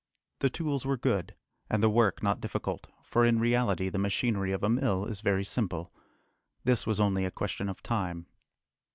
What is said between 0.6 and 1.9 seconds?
were good, and the